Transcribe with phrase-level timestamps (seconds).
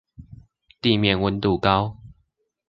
[0.81, 1.99] 地面溫度高